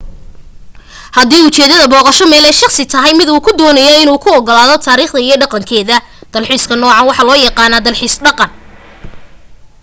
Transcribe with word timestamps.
hadii 1.17 1.39
ujeedada 1.49 1.85
booqasho 1.91 2.25
meel 2.31 2.45
ee 2.49 2.59
shaqsi 2.61 2.83
tahay 2.93 3.13
mid 3.19 3.27
uu 3.31 3.41
ku 3.45 3.51
doonayo 3.59 3.91
in 4.03 4.09
uu 4.13 4.19
ku 4.23 4.29
ogaado 4.39 4.75
taarikhdeeda 4.85 5.25
iyo 5.27 5.37
dhaqankeda 5.41 5.95
dalxiiska 6.33 6.73
nuucan 6.77 7.07
waxaa 7.09 7.27
loo 7.29 7.39
yaqaan 7.45 7.75
dalxiis 7.85 8.15
dhaqan 8.25 8.51